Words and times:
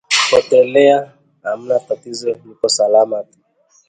Potelea 0.29 1.11
hamna 1.43 1.79
tatizo 1.79 2.31
nipo 2.43 2.69
salama 2.69 3.23
tu 3.23 3.39